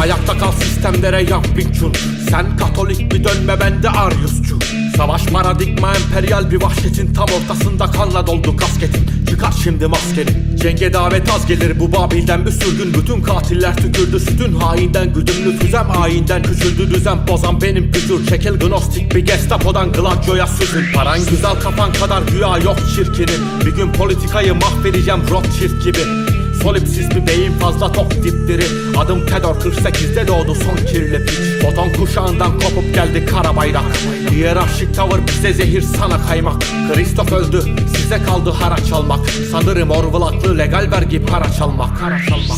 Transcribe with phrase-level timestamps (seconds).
[0.00, 1.92] Ayakta kal sistemlere yap bin çul
[2.30, 4.58] Sen katolik bir dönme ben de Aryusçu.
[4.96, 9.26] Savaş paradigma emperyal bir vahşetin tam ortasında kanla doldu kasketin.
[9.28, 10.30] Çıkar şimdi maskeni.
[10.56, 12.46] Cenge davet az gelir bu Babil'den.
[12.46, 14.20] Bir sürgün Bütün katiller tükürdü.
[14.20, 20.46] Sütün hainden Güdümlü füzem ayinden küçüldü düzen Bozan benim gücür çekil gnostik bir gestapodan Gladio'ya
[20.46, 20.84] süzün.
[20.94, 23.66] Paran güzel kafan kadar güya yok çirkinin.
[23.66, 26.27] Bir gün politikayı mahvedeceğim Rothschild gibi
[26.62, 28.64] Solipsiz bir beyin fazla tok dipdiri
[28.96, 31.62] Adım Kedor 48'de doğdu son kirli piç.
[31.62, 33.84] Foton kuşağından kopup geldi kara bayrak.
[34.30, 36.62] Hiyerarşik tavır bize zehir sana kaymak.
[36.94, 37.62] Kristof öldü
[37.96, 39.20] size kaldı haraç almak
[39.52, 41.90] Sanırım orvulaklı legal vergi para çalmak.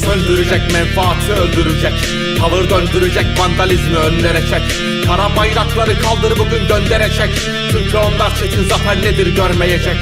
[0.05, 1.93] Söndürecek menfaati öldürecek.
[2.39, 4.63] Tavır döndürecek vandalizmi önlere çek.
[5.07, 7.31] Kara bayrakları kaldır bugün gönderecek
[7.73, 9.97] Çünkü onlar çetin zafer nedir görmeyecek.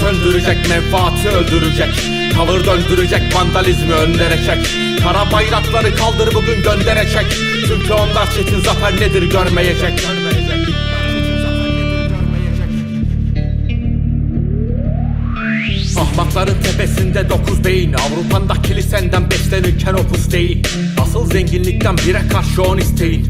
[0.00, 4.68] Söndürecek menfaati öldürecek Tavır döndürecek vandalizmi önlere çek.
[5.02, 7.26] Kara bayrakları kaldır bugün gönderecek
[7.68, 9.92] Çünkü onlar çetin zafer nedir görmeyecek.
[16.00, 17.92] Ahmakların tepesinde dokuz beyin.
[17.92, 20.68] Avrupa'nda kilisenden beslenirken opus değil.
[21.02, 23.28] Asıl zenginlikten bire karşı on isteyin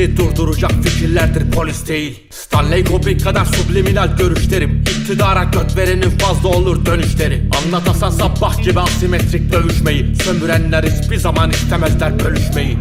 [0.00, 2.22] Bizi durduracak fikirlerdir polis değil.
[2.30, 7.42] Stanley Kubrick kadar subliminal görüşlerim İktidara göt verenin fazla olur dönüşleri.
[7.64, 12.76] Anlatasan sabah gibi asimetrik dövüşmeyi Sömürenler hiçbir zaman istemezler bölüşmeyi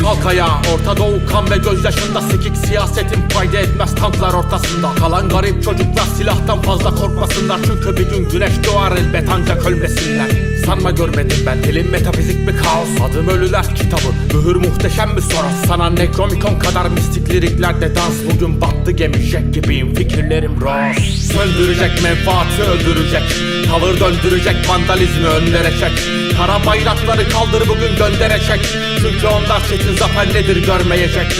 [0.00, 2.56] Kalk ayağa Orta Doğu kan ve gözyaşında Sikik.
[2.56, 4.94] Siyasetin fayda etmez tanklar ortasında.
[4.94, 7.60] Kalan garip çocuklar silahtan fazla korkmasınlar.
[7.66, 10.30] Çünkü bir gün güneş doğar elbet ancak ölmesinler.
[10.66, 13.10] Sanma görmedim ben dilim metafizik bir kaos.
[13.10, 15.66] Adım ölüler kitabı mühür muhteşem bir soros.
[15.66, 18.34] Sana Necromicon kadar mistik liriklerde dans.
[18.34, 23.22] Bugün battı jet gibiyim fikirlerim Ross Söndürecek menfaati öldürecek
[23.70, 25.92] Tavır döndürecek vandalizmi önlere çek
[26.36, 28.60] Kara bayrakları kaldır bugün gönderecek.
[29.02, 31.32] Çünkü onlar çetin zafer nedir görmeyecek.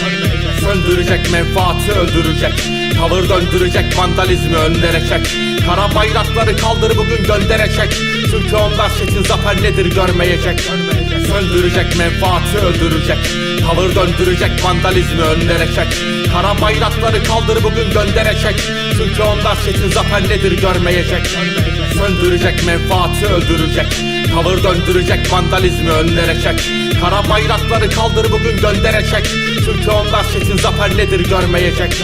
[0.59, 2.53] Söndürecek menfaati öldürecek
[2.97, 7.93] Tavır döndürecek vandalizmi önlere çek Kara bayrakları kaldır bugün gönderecek.
[8.31, 10.59] Çünkü onlar çetin zafer nedir görmeyecek.
[11.27, 13.17] Söndürecek menfaati öldürecek
[13.61, 15.67] Tavır döndürecek vandalizmi önlere
[16.35, 18.55] Kara bayrakları kaldır bugün gönderecek
[18.97, 21.27] Çünkü onlar çetin zafer nedir görmeyecek.
[21.93, 23.85] Söndürecek menfaati öldürecek.
[24.33, 26.71] Tavır döndürecek vandalizmi önlere çek.
[27.01, 29.29] Kara bayrakları kaldır bugün gönderecek
[29.65, 32.03] Çünkü onlar çetin zafer nedir görmeyecek